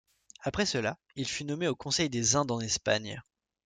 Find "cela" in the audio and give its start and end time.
0.65-0.97